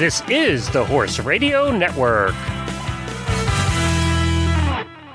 This 0.00 0.22
is 0.30 0.70
the 0.70 0.82
Horse 0.82 1.18
Radio 1.18 1.70
Network. 1.70 2.34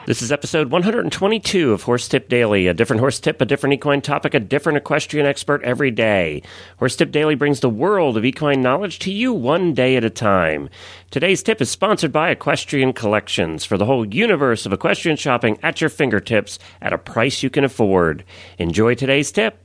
This 0.06 0.22
is 0.22 0.32
episode 0.32 0.70
122 0.70 1.74
of 1.74 1.82
Horse 1.82 2.08
Tip 2.08 2.30
Daily. 2.30 2.68
A 2.68 2.74
different 2.76 3.00
horse 3.00 3.20
tip, 3.20 3.42
a 3.42 3.46
different 3.46 3.74
equine 3.74 4.04
topic, 4.04 4.36
a 4.36 4.40
different 4.40 4.78
equestrian 4.78 5.26
expert 5.26 5.64
every 5.64 5.90
day. 5.90 6.44
Horse 6.78 6.96
Tip 6.96 7.12
Daily 7.12 7.34
brings 7.34 7.62
the 7.62 7.68
world 7.68 8.16
of 8.16 8.26
equine 8.26 8.62
knowledge 8.62 9.00
to 9.00 9.12
you 9.12 9.34
one 9.34 9.74
day 9.74 9.96
at 9.96 10.06
a 10.06 10.12
time. 10.12 10.70
Today's 11.10 11.42
tip 11.42 11.62
is 11.62 11.72
sponsored 11.72 12.12
by 12.12 12.30
Equestrian 12.30 12.94
Collections 12.94 13.66
for 13.66 13.80
the 13.80 13.86
whole 13.86 14.06
universe 14.06 14.68
of 14.68 14.74
equestrian 14.74 15.18
shopping 15.18 15.58
at 15.64 15.82
your 15.82 15.90
fingertips 15.90 16.60
at 16.80 16.94
a 16.94 17.00
price 17.00 17.42
you 17.42 17.50
can 17.50 17.64
afford. 17.64 18.24
Enjoy 18.60 18.94
today's 18.94 19.32
tip. 19.32 19.58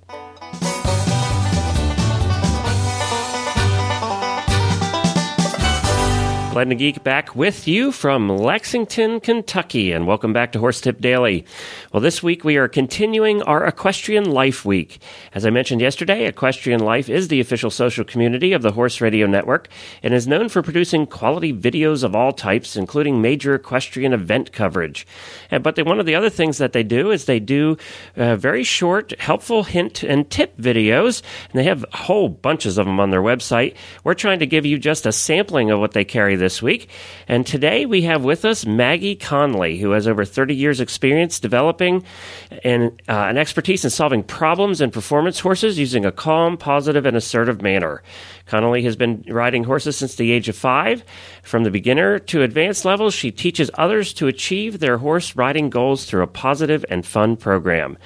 Glenn 6.60 6.76
Geek 6.76 7.02
back 7.02 7.34
with 7.34 7.66
you 7.66 7.90
from 7.90 8.28
Lexington, 8.28 9.20
Kentucky, 9.20 9.92
and 9.92 10.06
welcome 10.06 10.34
back 10.34 10.52
to 10.52 10.58
Horse 10.58 10.78
Tip 10.78 11.00
Daily. 11.00 11.46
Well, 11.90 12.02
this 12.02 12.22
week 12.22 12.44
we 12.44 12.58
are 12.58 12.68
continuing 12.68 13.40
our 13.44 13.66
Equestrian 13.66 14.30
Life 14.30 14.62
Week. 14.62 15.00
As 15.32 15.46
I 15.46 15.50
mentioned 15.50 15.80
yesterday, 15.80 16.26
Equestrian 16.26 16.80
Life 16.80 17.08
is 17.08 17.28
the 17.28 17.40
official 17.40 17.70
social 17.70 18.04
community 18.04 18.52
of 18.52 18.60
the 18.60 18.72
Horse 18.72 19.00
Radio 19.00 19.26
Network 19.26 19.68
and 20.02 20.12
is 20.12 20.28
known 20.28 20.50
for 20.50 20.60
producing 20.60 21.06
quality 21.06 21.50
videos 21.50 22.04
of 22.04 22.14
all 22.14 22.30
types, 22.30 22.76
including 22.76 23.22
major 23.22 23.54
equestrian 23.54 24.12
event 24.12 24.52
coverage. 24.52 25.06
But 25.50 25.76
they, 25.76 25.82
one 25.82 25.98
of 25.98 26.04
the 26.04 26.14
other 26.14 26.28
things 26.28 26.58
that 26.58 26.74
they 26.74 26.82
do 26.82 27.10
is 27.10 27.24
they 27.24 27.40
do 27.40 27.78
uh, 28.18 28.36
very 28.36 28.64
short, 28.64 29.18
helpful 29.18 29.64
hint 29.64 30.02
and 30.02 30.28
tip 30.28 30.58
videos, 30.58 31.22
and 31.50 31.58
they 31.58 31.64
have 31.64 31.86
whole 31.94 32.28
bunches 32.28 32.76
of 32.76 32.84
them 32.84 33.00
on 33.00 33.08
their 33.08 33.22
website. 33.22 33.76
We're 34.04 34.12
trying 34.12 34.40
to 34.40 34.46
give 34.46 34.66
you 34.66 34.78
just 34.78 35.06
a 35.06 35.12
sampling 35.12 35.70
of 35.70 35.80
what 35.80 35.92
they 35.92 36.04
carry 36.04 36.36
this 36.36 36.49
week. 36.60 36.88
And 37.28 37.46
today 37.46 37.86
we 37.86 38.02
have 38.02 38.24
with 38.24 38.44
us 38.44 38.66
Maggie 38.66 39.14
Connolly, 39.14 39.78
who 39.78 39.90
has 39.90 40.08
over 40.08 40.24
30 40.24 40.54
years' 40.54 40.80
experience 40.80 41.38
developing 41.38 42.02
and 42.64 43.00
uh, 43.08 43.26
an 43.28 43.38
expertise 43.38 43.84
in 43.84 43.90
solving 43.90 44.22
problems 44.22 44.80
in 44.80 44.90
performance 44.90 45.38
horses 45.38 45.78
using 45.78 46.04
a 46.04 46.12
calm, 46.12 46.56
positive, 46.56 47.06
and 47.06 47.16
assertive 47.16 47.62
manner. 47.62 48.02
Connolly 48.50 48.82
has 48.82 48.96
been 48.96 49.22
riding 49.28 49.62
horses 49.62 49.96
since 49.96 50.16
the 50.16 50.32
age 50.32 50.48
of 50.48 50.56
five. 50.56 51.04
From 51.44 51.62
the 51.62 51.70
beginner 51.70 52.18
to 52.18 52.42
advanced 52.42 52.84
levels, 52.84 53.14
she 53.14 53.30
teaches 53.30 53.70
others 53.74 54.12
to 54.14 54.26
achieve 54.26 54.80
their 54.80 54.98
horse 54.98 55.36
riding 55.36 55.70
goals 55.70 56.04
through 56.04 56.22
a 56.22 56.26
positive 56.26 56.84
and 56.90 57.06
fun 57.06 57.36
program. 57.36 57.96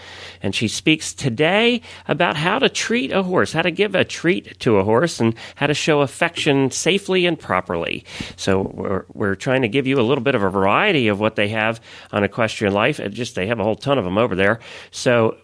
And 0.42 0.54
she 0.54 0.68
speaks 0.68 1.14
today 1.14 1.80
about 2.08 2.36
how 2.36 2.58
to 2.58 2.68
treat 2.68 3.10
a 3.10 3.22
horse, 3.22 3.54
how 3.54 3.62
to 3.62 3.70
give 3.70 3.94
a 3.94 4.04
treat 4.04 4.58
to 4.60 4.76
a 4.76 4.84
horse, 4.84 5.18
and 5.18 5.34
how 5.54 5.66
to 5.66 5.72
show 5.72 6.02
affection 6.02 6.70
safely 6.70 7.24
and 7.24 7.40
properly. 7.40 8.04
So 8.36 8.70
we're, 8.74 9.06
we're 9.14 9.36
trying 9.36 9.62
to 9.62 9.68
give 9.68 9.86
you 9.86 9.98
a 9.98 10.04
little 10.04 10.22
bit 10.22 10.34
of 10.34 10.42
a 10.42 10.50
variety 10.50 11.08
of 11.08 11.20
what 11.20 11.36
they 11.36 11.48
have 11.48 11.80
on 12.12 12.22
Equestrian 12.22 12.74
Life. 12.74 12.98
And 12.98 13.14
just 13.14 13.34
they 13.34 13.46
have 13.46 13.60
a 13.60 13.64
whole 13.64 13.76
ton 13.76 13.96
of 13.96 14.04
them 14.04 14.18
over 14.18 14.34
there. 14.34 14.60
So 14.90 15.38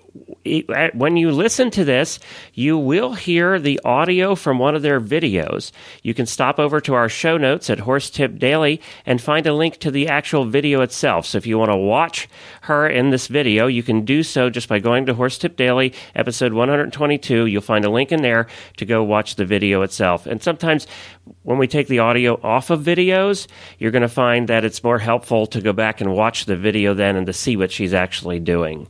when 0.95 1.17
you 1.17 1.31
listen 1.31 1.71
to 1.71 1.85
this, 1.85 2.19
you 2.55 2.79
will 2.79 3.15
hear 3.15 3.59
the 3.59 3.81
audio 3.85 4.35
from 4.35 4.59
one 4.59 4.75
of 4.75 4.83
their 4.83 5.01
videos. 5.01 5.71
You 6.03 6.15
can 6.15 6.27
stop 6.27 6.59
over 6.59 6.81
to 6.81 6.95
our 6.95 7.09
show 7.09 7.37
notes 7.37 7.69
at 7.71 7.81
Horse 7.81 8.11
Tip 8.11 8.39
Daily 8.39 8.81
and 9.05 9.21
find 9.21 9.47
a 9.47 9.55
link 9.55 9.79
to 9.79 9.91
the 9.91 10.09
actual 10.09 10.47
video 10.47 10.81
itself. 10.81 11.27
So 11.27 11.39
if 11.39 11.47
you 11.47 11.59
want 11.59 11.71
to 11.71 11.77
watch 11.77 12.29
her 12.63 12.89
in 12.89 13.11
this 13.11 13.27
video, 13.27 13.67
you 13.67 13.83
can 13.83 14.05
do 14.05 14.23
so 14.23 14.51
just 14.51 14.69
by 14.69 14.79
going 14.79 15.07
to 15.07 15.15
Horse 15.15 15.39
Tip 15.39 15.57
Daily, 15.57 15.93
episode 16.15 16.53
122. 16.53 17.47
You'll 17.47 17.61
find 17.61 17.85
a 17.85 17.91
link 17.91 18.11
in 18.11 18.23
there 18.23 18.47
to 18.79 18.87
go 18.87 19.05
watch 19.05 19.37
the 19.37 19.45
video 19.45 19.83
itself. 19.83 20.27
And 20.27 20.43
sometimes 20.43 20.87
when 21.43 21.59
we 21.59 21.67
take 21.67 21.89
the 21.89 22.01
audio 22.01 22.41
off 22.43 22.71
of 22.71 22.83
videos, 22.83 23.47
you're 23.79 23.91
going 23.91 24.03
to 24.03 24.09
find 24.09 24.49
that 24.49 24.65
it's 24.65 24.83
more 24.83 24.99
helpful 24.99 25.47
to 25.49 25.61
go 25.61 25.73
back 25.73 26.01
and 26.01 26.15
watch 26.15 26.47
the 26.47 26.57
video 26.57 26.95
then 26.95 27.17
and 27.17 27.27
to 27.27 27.33
see 27.33 27.57
what 27.57 27.71
she's 27.71 27.95
actually 27.95 28.41
doing. 28.41 28.89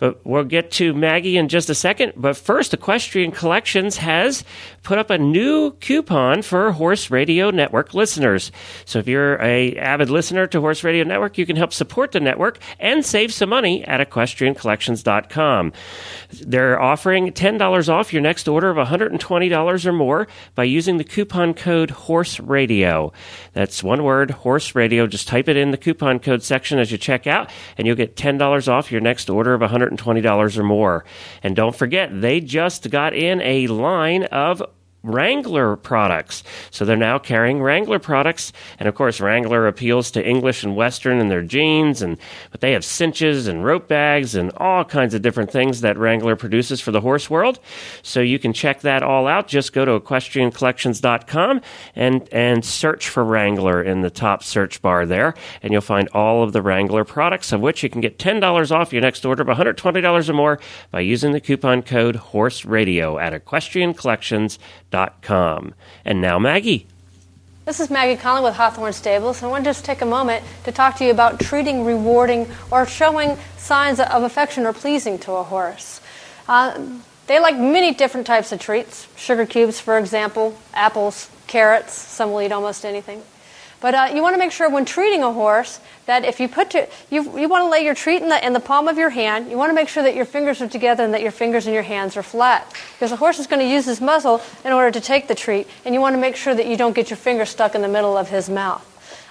But 0.00 0.26
we'll 0.26 0.44
get 0.44 0.72
to 0.72 0.92
Maggie 0.92 1.36
in 1.36 1.48
just 1.48 1.70
a 1.70 1.74
second. 1.74 2.14
But 2.16 2.36
first, 2.36 2.74
Equestrian 2.74 3.30
Collections 3.30 3.98
has 3.98 4.44
put 4.82 4.98
up 4.98 5.10
a 5.10 5.18
new 5.18 5.72
coupon 5.72 6.42
for 6.42 6.72
Horse 6.72 7.10
Radio 7.10 7.50
Network 7.50 7.94
listeners. 7.94 8.50
So 8.86 8.98
if 8.98 9.06
you're 9.06 9.40
a 9.40 9.76
avid 9.76 10.10
listener 10.10 10.46
to 10.48 10.60
Horse 10.60 10.82
Radio 10.82 11.04
Network, 11.04 11.38
you 11.38 11.46
can 11.46 11.56
help 11.56 11.72
support 11.72 12.12
the 12.12 12.20
network 12.20 12.58
and 12.78 13.04
save 13.04 13.32
some 13.32 13.50
money 13.50 13.84
at 13.84 14.00
equestriancollections.com. 14.00 15.72
They're 16.46 16.80
offering 16.80 17.30
$10 17.32 17.88
off 17.88 18.12
your 18.12 18.22
next 18.22 18.48
order 18.48 18.70
of 18.70 18.76
$120 18.76 19.86
or 19.86 19.92
more 19.92 20.28
by 20.54 20.64
using 20.64 20.96
the 20.96 21.04
coupon 21.04 21.52
code 21.54 21.90
Horse 21.90 22.40
Radio. 22.40 23.12
That's 23.52 23.82
one 23.82 24.02
word, 24.02 24.30
Horse 24.30 24.74
Radio. 24.74 25.06
Just 25.06 25.28
type 25.28 25.48
it 25.48 25.56
in 25.56 25.72
the 25.72 25.76
coupon 25.76 26.18
code 26.20 26.42
section 26.42 26.78
as 26.78 26.90
you 26.90 26.96
check 26.96 27.26
out, 27.26 27.50
and 27.76 27.86
you'll 27.86 27.96
get 27.96 28.16
$10 28.16 28.68
off 28.68 28.90
your 28.90 29.02
next 29.02 29.28
order 29.28 29.52
of 29.52 29.60
$120 29.90 30.58
or 30.58 30.62
more. 30.62 31.04
And 31.42 31.56
don't 31.56 31.74
forget, 31.74 32.20
they 32.20 32.40
just 32.40 32.90
got 32.90 33.14
in 33.14 33.40
a 33.42 33.66
line 33.66 34.24
of 34.24 34.62
Wrangler 35.02 35.76
products. 35.76 36.42
So 36.70 36.84
they're 36.84 36.96
now 36.96 37.18
carrying 37.18 37.62
Wrangler 37.62 37.98
products, 37.98 38.52
and 38.78 38.88
of 38.88 38.94
course 38.94 39.20
Wrangler 39.20 39.66
appeals 39.66 40.10
to 40.12 40.26
English 40.26 40.62
and 40.62 40.76
Western 40.76 41.18
in 41.18 41.28
their 41.28 41.42
jeans, 41.42 42.02
and 42.02 42.18
but 42.50 42.60
they 42.60 42.72
have 42.72 42.84
cinches 42.84 43.46
and 43.46 43.64
rope 43.64 43.88
bags 43.88 44.34
and 44.34 44.52
all 44.56 44.84
kinds 44.84 45.14
of 45.14 45.22
different 45.22 45.50
things 45.50 45.80
that 45.80 45.96
Wrangler 45.96 46.36
produces 46.36 46.80
for 46.80 46.90
the 46.90 47.00
horse 47.00 47.30
world. 47.30 47.58
So 48.02 48.20
you 48.20 48.38
can 48.38 48.52
check 48.52 48.80
that 48.80 49.02
all 49.02 49.26
out. 49.26 49.48
Just 49.48 49.72
go 49.72 49.84
to 49.84 49.98
equestriancollections.com 49.98 51.60
and 51.96 52.28
and 52.32 52.64
search 52.64 53.08
for 53.08 53.24
Wrangler 53.24 53.82
in 53.82 54.02
the 54.02 54.10
top 54.10 54.42
search 54.42 54.82
bar 54.82 55.06
there, 55.06 55.34
and 55.62 55.72
you'll 55.72 55.80
find 55.80 56.08
all 56.12 56.42
of 56.42 56.52
the 56.52 56.62
Wrangler 56.62 57.04
products, 57.04 57.52
of 57.52 57.60
which 57.60 57.82
you 57.82 57.88
can 57.88 58.00
get 58.00 58.18
ten 58.18 58.40
dollars 58.40 58.70
off 58.70 58.92
your 58.92 59.02
next 59.02 59.24
order 59.24 59.42
of 59.42 59.48
one 59.48 59.56
hundred 59.56 59.78
twenty 59.78 60.00
dollars 60.00 60.28
or 60.28 60.34
more 60.34 60.60
by 60.90 61.00
using 61.00 61.32
the 61.32 61.40
coupon 61.40 61.82
code 61.82 62.16
Horse 62.16 62.64
Radio 62.64 63.18
at 63.18 63.32
Equestrian 63.32 63.94
Collections 64.90 65.20
com. 65.22 65.74
And 66.04 66.20
now, 66.20 66.38
Maggie. 66.38 66.86
This 67.64 67.78
is 67.78 67.90
Maggie 67.90 68.20
Connolly 68.20 68.44
with 68.44 68.56
Hawthorne 68.56 68.92
Stables, 68.92 69.38
and 69.38 69.46
I 69.46 69.50
want 69.50 69.64
to 69.64 69.70
just 69.70 69.84
take 69.84 70.00
a 70.00 70.06
moment 70.06 70.44
to 70.64 70.72
talk 70.72 70.96
to 70.96 71.04
you 71.04 71.10
about 71.10 71.38
treating, 71.38 71.84
rewarding, 71.84 72.48
or 72.70 72.86
showing 72.86 73.38
signs 73.58 74.00
of 74.00 74.22
affection 74.22 74.66
or 74.66 74.72
pleasing 74.72 75.18
to 75.20 75.32
a 75.32 75.44
horse. 75.44 76.00
Uh, 76.48 76.80
they 77.28 77.38
like 77.38 77.56
many 77.56 77.94
different 77.94 78.26
types 78.26 78.50
of 78.50 78.58
treats 78.58 79.06
sugar 79.16 79.46
cubes, 79.46 79.78
for 79.78 79.98
example, 79.98 80.58
apples, 80.74 81.30
carrots, 81.46 81.92
some 81.92 82.32
will 82.32 82.42
eat 82.42 82.50
almost 82.50 82.84
anything. 82.84 83.22
But 83.80 83.94
uh, 83.94 84.12
you 84.14 84.22
want 84.22 84.34
to 84.34 84.38
make 84.38 84.52
sure 84.52 84.68
when 84.68 84.84
treating 84.84 85.22
a 85.22 85.32
horse 85.32 85.80
that 86.06 86.24
if 86.24 86.38
you 86.38 86.48
put 86.48 86.70
to, 86.70 86.88
you, 87.10 87.38
you 87.38 87.48
want 87.48 87.64
to 87.64 87.68
lay 87.68 87.84
your 87.84 87.94
treat 87.94 88.22
in 88.22 88.28
the, 88.28 88.44
in 88.44 88.52
the 88.52 88.60
palm 88.60 88.88
of 88.88 88.98
your 88.98 89.10
hand. 89.10 89.50
You 89.50 89.56
want 89.56 89.70
to 89.70 89.74
make 89.74 89.88
sure 89.88 90.02
that 90.02 90.14
your 90.14 90.26
fingers 90.26 90.60
are 90.60 90.68
together 90.68 91.04
and 91.04 91.14
that 91.14 91.22
your 91.22 91.32
fingers 91.32 91.66
and 91.66 91.72
your 91.72 91.82
hands 91.82 92.16
are 92.16 92.22
flat. 92.22 92.70
Because 92.94 93.10
the 93.10 93.16
horse 93.16 93.38
is 93.38 93.46
going 93.46 93.60
to 93.60 93.66
use 93.66 93.86
his 93.86 94.00
muzzle 94.00 94.42
in 94.64 94.72
order 94.72 94.90
to 94.90 95.00
take 95.00 95.28
the 95.28 95.34
treat, 95.34 95.66
and 95.84 95.94
you 95.94 96.00
want 96.00 96.14
to 96.14 96.20
make 96.20 96.36
sure 96.36 96.54
that 96.54 96.66
you 96.66 96.76
don't 96.76 96.94
get 96.94 97.08
your 97.08 97.16
finger 97.16 97.46
stuck 97.46 97.74
in 97.74 97.80
the 97.80 97.88
middle 97.88 98.16
of 98.16 98.28
his 98.28 98.50
mouth. 98.50 98.86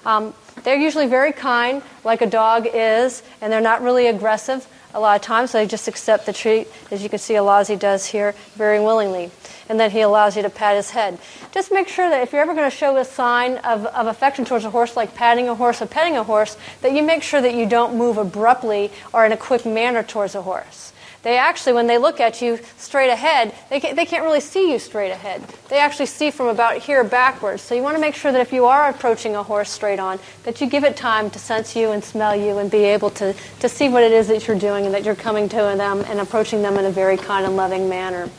Um, 0.06 0.34
they're 0.64 0.80
usually 0.80 1.08
very 1.08 1.31
kind, 1.31 1.81
like 2.04 2.22
a 2.22 2.28
dog 2.28 2.68
is, 2.74 3.22
and 3.42 3.52
they're 3.52 3.62
not 3.62 3.81
really 3.81 4.08
aggressive 4.08 4.68
a 4.94 5.00
lot 5.00 5.16
of 5.16 5.22
times. 5.22 5.52
They 5.52 5.68
just 5.68 5.88
accept 5.88 6.26
the 6.26 6.34
treat, 6.34 6.68
as 6.92 7.04
you 7.04 7.10
can 7.10 7.20
see 7.20 7.34
Alazi 7.34 7.78
does 7.78 8.06
here, 8.06 8.36
very 8.56 8.80
willingly 8.80 9.32
and 9.70 9.80
then 9.80 9.92
he 9.92 10.02
allows 10.02 10.36
you 10.36 10.42
to 10.42 10.50
pat 10.50 10.76
his 10.76 10.90
head. 10.90 11.20
Just 11.52 11.72
make 11.72 11.88
sure 11.88 12.10
that 12.10 12.24
if 12.24 12.34
you're 12.34 12.42
ever 12.42 12.56
going 12.56 12.70
to 12.70 12.76
show 12.76 12.98
a 12.98 13.06
sign 13.06 13.58
of, 13.60 13.86
of 13.86 14.08
affection 14.08 14.44
towards 14.44 14.66
a 14.66 14.72
horse, 14.72 14.98
like 14.98 15.14
patting 15.14 15.48
a 15.48 15.56
horse 15.56 15.82
or 15.82 15.86
petting 15.86 16.18
a 16.18 16.24
horse, 16.24 16.58
that 16.82 16.94
you 16.94 17.04
make 17.04 17.22
sure 17.22 17.40
that 17.40 17.54
you 17.54 17.68
don't 17.68 17.96
move 17.96 18.18
abruptly 18.18 18.92
or 19.14 19.26
in 19.26 19.32
a 19.32 19.38
quick 19.38 19.66
manner 19.66 20.02
towards 20.02 20.34
a 20.34 20.42
horse. 20.42 20.92
They 21.22 21.38
actually, 21.38 21.74
when 21.74 21.88
they 21.88 21.98
look 21.98 22.21
at 22.21 22.42
you 22.42 22.60
straight 22.77 23.10
ahead, 23.10 23.54
they 23.69 23.81
can't, 23.81 23.95
they 23.95 24.06
can't 24.06 24.24
really 24.24 24.39
see 24.39 24.71
you 24.71 24.80
straight 24.80 25.12
ahead. 25.12 25.42
They 25.68 25.80
actually 25.80 26.06
see 26.06 26.31
from 26.31 26.48
about 26.48 26.77
here 26.77 27.04
backwards. 27.04 27.62
So 27.62 27.75
you 27.75 27.83
want 27.83 27.98
to 27.98 28.01
make 28.01 28.16
sure 28.16 28.31
that 28.31 28.39
if 28.39 28.54
you 28.54 28.66
are 28.66 28.89
approaching 28.89 29.36
a 29.36 29.44
horse 29.44 29.69
straight 29.69 30.00
on, 30.00 30.19
that 30.44 30.62
you 30.62 30.68
give 30.68 30.86
it 30.86 30.95
time 30.95 31.30
to 31.31 31.39
sense 31.39 31.75
you 31.75 31.92
and 31.92 32.01
smell 32.01 32.36
you 32.36 32.57
and 32.60 32.71
be 32.71 32.86
able 32.86 33.10
to, 33.12 33.36
to 33.60 33.68
see 33.68 33.89
what 33.89 34.04
it 34.04 34.13
is 34.13 34.30
that 34.30 34.48
you're 34.48 34.57
doing 34.57 34.86
and 34.86 34.94
that 34.94 35.04
you're 35.04 35.13
coming 35.13 35.50
to 35.50 35.57
them 35.57 36.06
and 36.07 36.21
approaching 36.21 36.62
them 36.62 36.77
in 36.77 36.86
a 36.86 36.92
very 36.92 37.18
kind 37.18 37.45
and 37.45 37.57
loving 37.57 37.89
manner. 37.89 38.30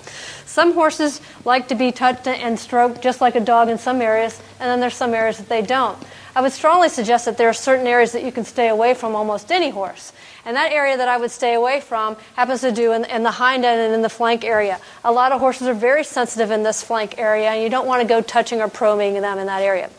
Some 0.47 0.73
horses 0.73 1.21
like 1.45 1.69
to 1.69 1.75
be 1.75 1.93
touched 1.93 2.27
and 2.27 2.59
stroked 2.59 3.03
just 3.03 3.21
like 3.21 3.37
a 3.37 3.41
dog 3.41 3.69
in 3.69 3.79
some 3.79 4.01
areas, 4.01 4.41
and 4.59 4.69
then 4.69 4.81
there's 4.81 4.97
some 4.97 5.15
areas 5.15 5.39
that 5.39 5.49
they 5.49 5.63
don't. 5.63 5.97
I 6.35 6.41
would 6.41 6.53
strongly 6.53 6.89
suggest 6.89 7.27
that 7.27 7.37
there 7.37 7.49
are 7.49 7.53
certain 7.53 7.87
areas 7.87 8.13
that 8.13 8.25
you 8.25 8.33
can 8.33 8.45
stay 8.45 8.69
away 8.69 8.95
from 8.95 9.15
almost 9.15 9.53
any 9.53 9.71
horse. 9.71 10.13
And 10.45 10.57
that 10.57 10.73
area 10.73 10.97
that 10.97 11.09
I 11.09 11.17
would 11.17 11.31
stay 11.31 11.55
away 11.55 11.81
from 11.81 12.17
happens 12.35 12.63
to 12.63 12.73
do 12.73 12.93
in, 12.93 13.05
in, 13.05 13.23
the 13.23 13.31
hind 13.31 13.65
end 13.65 13.81
and 13.81 13.95
in 13.95 14.03
the 14.03 14.09
flank 14.09 14.45
area. 14.45 14.81
A 15.05 15.13
lot 15.13 15.33
of 15.33 15.41
horses 15.41 15.69
are 15.69 15.75
very 15.75 16.05
sensitive 16.05 16.51
in 16.51 16.63
this 16.63 16.83
flank 16.83 17.19
area, 17.19 17.51
and 17.51 17.63
you 17.63 17.69
don't 17.69 17.87
want 17.87 18.03
to 18.03 18.09
go 18.09 18.21
touching 18.21 18.61
or 18.61 18.69
probing 18.69 19.15
them 19.21 19.39
in 19.39 19.47
that 19.47 19.63
area. 19.63 19.91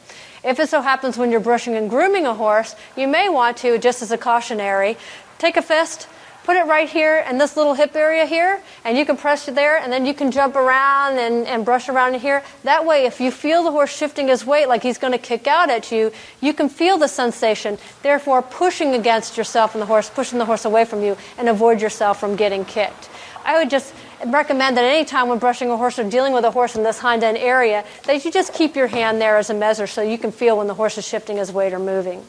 If 0.43 0.59
it 0.59 0.69
so 0.69 0.81
happens 0.81 1.17
when 1.17 1.29
you're 1.29 1.39
brushing 1.39 1.75
and 1.75 1.89
grooming 1.89 2.25
a 2.25 2.33
horse, 2.33 2.75
you 2.97 3.07
may 3.07 3.29
want 3.29 3.57
to, 3.57 3.77
just 3.77 4.01
as 4.01 4.11
a 4.11 4.17
cautionary, 4.17 4.97
take 5.37 5.55
a 5.55 5.61
fist, 5.61 6.07
put 6.43 6.57
it 6.57 6.65
right 6.65 6.89
here 6.89 7.25
in 7.29 7.37
this 7.37 7.55
little 7.55 7.73
hip 7.73 7.95
area 7.95 8.25
here, 8.25 8.61
and 8.83 8.97
you 8.97 9.05
can 9.05 9.17
press 9.17 9.47
it 9.47 9.55
there, 9.55 9.77
and 9.77 9.91
then 9.91 10.05
you 10.05 10.13
can 10.13 10.31
jump 10.31 10.55
around 10.55 11.17
and, 11.17 11.47
and 11.47 11.65
brush 11.65 11.89
around 11.89 12.15
in 12.15 12.19
here. 12.19 12.43
That 12.63 12.85
way, 12.85 13.05
if 13.05 13.19
you 13.19 13.31
feel 13.31 13.63
the 13.63 13.71
horse 13.71 13.95
shifting 13.95 14.27
his 14.27 14.45
weight 14.45 14.67
like 14.67 14.83
he's 14.83 14.97
going 14.97 15.13
to 15.13 15.19
kick 15.19 15.47
out 15.47 15.69
at 15.69 15.91
you, 15.91 16.11
you 16.41 16.53
can 16.53 16.69
feel 16.69 16.97
the 16.97 17.07
sensation, 17.07 17.77
therefore 18.01 18.41
pushing 18.41 18.93
against 18.93 19.37
yourself 19.37 19.75
and 19.75 19.81
the 19.81 19.85
horse, 19.85 20.09
pushing 20.09 20.39
the 20.39 20.45
horse 20.45 20.65
away 20.65 20.85
from 20.85 21.03
you, 21.03 21.17
and 21.37 21.47
avoid 21.47 21.81
yourself 21.81 22.19
from 22.19 22.35
getting 22.35 22.65
kicked. 22.65 23.09
I 23.43 23.57
would 23.57 23.69
just 23.69 23.93
recommend 24.25 24.77
that 24.77 24.85
any 24.85 25.05
time 25.05 25.29
when 25.29 25.39
brushing 25.39 25.69
a 25.71 25.77
horse 25.77 25.97
or 25.97 26.09
dealing 26.09 26.33
with 26.33 26.45
a 26.45 26.51
horse 26.51 26.75
in 26.75 26.83
this 26.83 26.99
hind 26.99 27.23
end 27.23 27.37
area, 27.37 27.83
that 28.05 28.23
you 28.23 28.31
just 28.31 28.53
keep 28.53 28.75
your 28.75 28.87
hand 28.87 29.19
there 29.19 29.37
as 29.37 29.49
a 29.49 29.53
measure 29.53 29.87
so 29.87 30.01
you 30.01 30.17
can 30.17 30.31
feel 30.31 30.57
when 30.57 30.67
the 30.67 30.73
horse 30.73 30.97
is 30.97 31.07
shifting 31.07 31.37
his 31.37 31.51
weight 31.51 31.73
or 31.73 31.79
moving. 31.79 32.23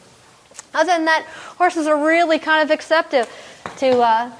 Other 0.73 0.87
than 0.87 1.05
that, 1.05 1.25
horses 1.57 1.87
are 1.87 2.05
really 2.05 2.39
kind 2.39 2.63
of 2.63 2.71
acceptive 2.71 3.29
to, 3.77 3.99
uh, 3.99 4.31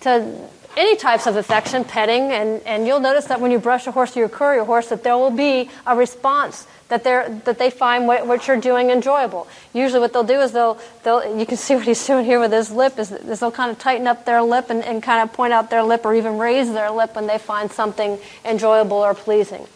to 0.00 0.48
any 0.76 0.96
types 0.96 1.26
of 1.26 1.36
affection, 1.36 1.84
petting, 1.84 2.30
and, 2.30 2.62
and 2.62 2.86
you'll 2.86 3.00
notice 3.00 3.26
that 3.26 3.40
when 3.40 3.50
you 3.50 3.58
brush 3.58 3.86
a 3.86 3.90
horse 3.90 4.16
or 4.16 4.20
you 4.20 4.28
curry 4.28 4.58
a 4.58 4.64
horse, 4.64 4.88
that 4.88 5.02
there 5.02 5.16
will 5.16 5.30
be 5.30 5.68
a 5.86 5.96
response 5.96 6.66
that, 6.88 7.02
they're, 7.02 7.28
that 7.44 7.58
they 7.58 7.70
find 7.70 8.06
what, 8.06 8.26
what 8.26 8.46
you're 8.46 8.60
doing 8.60 8.90
enjoyable. 8.90 9.48
Usually 9.72 10.00
what 10.00 10.12
they'll 10.12 10.22
do 10.22 10.40
is 10.40 10.52
they'll, 10.52 10.78
they'll, 11.02 11.38
you 11.38 11.46
can 11.46 11.56
see 11.56 11.74
what 11.74 11.86
he's 11.86 12.04
doing 12.06 12.24
here 12.24 12.38
with 12.38 12.52
his 12.52 12.70
lip, 12.70 12.98
is, 12.98 13.10
is 13.10 13.40
they'll 13.40 13.50
kind 13.50 13.70
of 13.70 13.78
tighten 13.78 14.06
up 14.06 14.26
their 14.26 14.42
lip 14.42 14.70
and, 14.70 14.84
and 14.84 15.02
kind 15.02 15.22
of 15.22 15.34
point 15.34 15.52
out 15.52 15.70
their 15.70 15.82
lip 15.82 16.04
or 16.04 16.14
even 16.14 16.38
raise 16.38 16.72
their 16.72 16.90
lip 16.90 17.16
when 17.16 17.26
they 17.26 17.38
find 17.38 17.70
something 17.70 18.18
enjoyable 18.44 18.98
or 18.98 19.14
pleasing. 19.14 19.66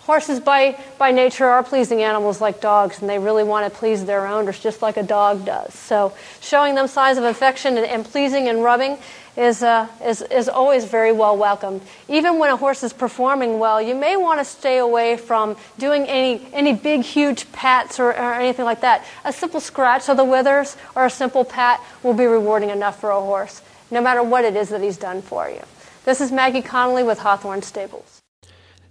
Horses, 0.00 0.40
by, 0.40 0.78
by 0.98 1.10
nature, 1.10 1.46
are 1.46 1.62
pleasing 1.62 2.02
animals 2.02 2.40
like 2.40 2.60
dogs, 2.60 3.00
and 3.00 3.08
they 3.08 3.18
really 3.18 3.44
want 3.44 3.72
to 3.72 3.78
please 3.78 4.04
their 4.04 4.26
owners 4.26 4.58
just 4.58 4.82
like 4.82 4.96
a 4.96 5.02
dog 5.02 5.44
does. 5.46 5.72
So, 5.72 6.12
showing 6.40 6.74
them 6.74 6.86
signs 6.86 7.16
of 7.16 7.24
affection 7.24 7.78
and, 7.78 7.86
and 7.86 8.04
pleasing 8.04 8.48
and 8.48 8.62
rubbing 8.62 8.98
is, 9.36 9.62
uh, 9.62 9.88
is, 10.04 10.22
is 10.22 10.48
always 10.48 10.84
very 10.84 11.12
well 11.12 11.36
welcomed. 11.36 11.80
Even 12.08 12.38
when 12.38 12.50
a 12.50 12.56
horse 12.56 12.82
is 12.82 12.92
performing 12.92 13.58
well, 13.58 13.80
you 13.80 13.94
may 13.94 14.16
want 14.16 14.38
to 14.38 14.44
stay 14.44 14.78
away 14.78 15.16
from 15.16 15.56
doing 15.78 16.04
any, 16.04 16.46
any 16.52 16.74
big, 16.74 17.02
huge 17.02 17.50
pats 17.52 17.98
or, 17.98 18.10
or 18.10 18.34
anything 18.34 18.64
like 18.64 18.82
that. 18.82 19.04
A 19.24 19.32
simple 19.32 19.60
scratch 19.60 20.08
of 20.08 20.16
the 20.16 20.24
withers 20.24 20.76
or 20.94 21.06
a 21.06 21.10
simple 21.10 21.44
pat 21.44 21.80
will 22.02 22.14
be 22.14 22.26
rewarding 22.26 22.70
enough 22.70 23.00
for 23.00 23.10
a 23.10 23.20
horse, 23.20 23.62
no 23.90 24.02
matter 24.02 24.22
what 24.22 24.44
it 24.44 24.56
is 24.56 24.68
that 24.70 24.82
he's 24.82 24.98
done 24.98 25.22
for 25.22 25.48
you. 25.48 25.62
This 26.04 26.20
is 26.20 26.32
Maggie 26.32 26.62
Connolly 26.62 27.02
with 27.02 27.20
Hawthorne 27.20 27.62
Stables. 27.62 28.19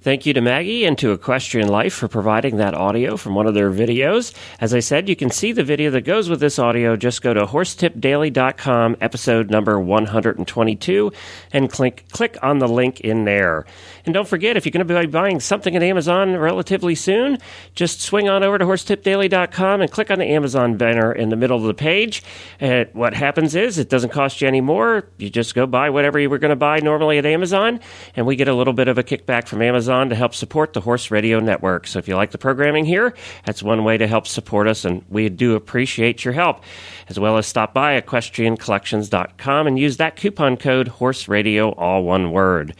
Thank 0.01 0.25
you 0.25 0.33
to 0.33 0.39
Maggie 0.39 0.85
and 0.85 0.97
to 0.99 1.11
Equestrian 1.11 1.67
Life 1.67 1.93
for 1.93 2.07
providing 2.07 2.55
that 2.55 2.73
audio 2.73 3.17
from 3.17 3.35
one 3.35 3.47
of 3.47 3.53
their 3.53 3.69
videos. 3.69 4.33
As 4.61 4.73
I 4.73 4.79
said, 4.79 5.09
you 5.09 5.15
can 5.17 5.29
see 5.29 5.51
the 5.51 5.61
video 5.61 5.91
that 5.91 6.05
goes 6.05 6.29
with 6.29 6.39
this 6.39 6.57
audio. 6.57 6.95
Just 6.95 7.21
go 7.21 7.33
to 7.33 7.45
horsetipdaily.com, 7.45 8.95
episode 9.01 9.49
number 9.49 9.77
122, 9.77 11.11
and 11.51 11.69
click, 11.69 12.05
click 12.13 12.37
on 12.41 12.59
the 12.59 12.67
link 12.69 13.01
in 13.01 13.25
there. 13.25 13.65
And 14.05 14.13
don't 14.13 14.27
forget, 14.27 14.55
if 14.55 14.65
you're 14.65 14.71
going 14.71 14.87
to 14.87 15.01
be 15.01 15.05
buying 15.07 15.41
something 15.41 15.75
at 15.75 15.83
Amazon 15.83 16.37
relatively 16.37 16.95
soon, 16.95 17.37
just 17.75 17.99
swing 17.99 18.29
on 18.29 18.41
over 18.41 18.57
to 18.57 18.63
horsetipdaily.com 18.63 19.81
and 19.81 19.91
click 19.91 20.09
on 20.09 20.19
the 20.19 20.27
Amazon 20.27 20.77
banner 20.77 21.11
in 21.11 21.27
the 21.27 21.35
middle 21.35 21.57
of 21.57 21.63
the 21.63 21.73
page. 21.73 22.23
And 22.61 22.87
what 22.93 23.13
happens 23.13 23.53
is 23.53 23.77
it 23.77 23.89
doesn't 23.89 24.11
cost 24.11 24.39
you 24.39 24.47
any 24.47 24.61
more. 24.61 25.09
You 25.17 25.29
just 25.29 25.55
go 25.55 25.67
buy 25.67 25.89
whatever 25.89 26.21
you 26.21 26.29
were 26.29 26.39
going 26.39 26.51
to 26.51 26.55
buy 26.55 26.79
normally 26.79 27.17
at 27.17 27.25
Amazon, 27.25 27.81
and 28.15 28.25
we 28.25 28.37
get 28.37 28.47
a 28.47 28.55
little 28.55 28.71
bit 28.71 28.87
of 28.87 28.97
a 28.97 29.03
kickback 29.03 29.49
from 29.49 29.61
Amazon 29.61 29.88
Amazon 29.89 30.09
to 30.09 30.15
help 30.15 30.35
support 30.35 30.73
the 30.73 30.81
Horse 30.81 31.09
Radio 31.09 31.39
Network. 31.39 31.87
So 31.87 31.97
if 31.97 32.07
you 32.07 32.15
like 32.15 32.29
the 32.29 32.37
programming 32.37 32.85
here, 32.85 33.15
that's 33.43 33.63
one 33.63 33.83
way 33.83 33.97
to 33.97 34.05
help 34.05 34.27
support 34.27 34.67
us, 34.67 34.85
and 34.85 35.03
we 35.09 35.29
do 35.29 35.55
appreciate 35.55 36.23
your 36.23 36.35
help. 36.35 36.63
As 37.07 37.19
well 37.19 37.39
as 37.39 37.47
stop 37.47 37.73
by 37.73 37.99
equestriancollections.com 37.99 39.65
and 39.65 39.79
use 39.79 39.97
that 39.97 40.15
coupon 40.15 40.57
code 40.57 40.89
Horse 40.89 41.27
Radio, 41.27 41.71
all 41.71 42.03
one 42.03 42.31
word. 42.31 42.75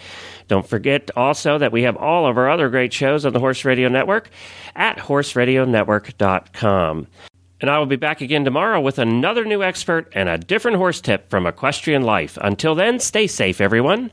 Don't 0.47 0.67
forget 0.67 1.09
also 1.15 1.57
that 1.57 1.71
we 1.71 1.81
have 1.81 1.97
all 1.97 2.27
of 2.27 2.38
our 2.38 2.47
other 2.47 2.69
great 2.69 2.94
shows 2.94 3.25
on 3.25 3.33
the 3.33 3.39
Horse 3.39 3.65
Radio 3.65 3.89
Network 3.89 4.29
at 4.75 5.00
horseradionetwork.com. 5.00 7.07
And 7.62 7.71
I 7.71 7.79
will 7.79 7.88
be 7.88 7.95
back 7.95 8.21
again 8.21 8.45
tomorrow 8.45 8.79
with 8.79 9.00
another 9.00 9.45
new 9.45 9.63
expert 9.63 10.12
and 10.13 10.29
a 10.29 10.38
different 10.38 10.77
horse 10.77 11.01
tip 11.01 11.31
from 11.31 11.47
Equestrian 11.47 12.03
Life. 12.03 12.38
Until 12.39 12.75
then, 12.75 13.00
stay 13.00 13.25
safe, 13.25 13.59
everyone. 13.59 14.12